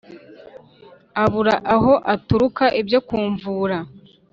[1.23, 3.77] abura aho aturuka ibyo kumvura